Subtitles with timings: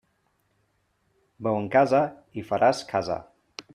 [1.47, 2.01] Beu en casa
[2.43, 3.19] i faràs casa.